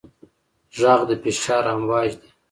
غږ 0.79 0.99
د 1.09 1.11
فشار 1.23 1.63
امواج 1.73 2.11
دي. 2.19 2.29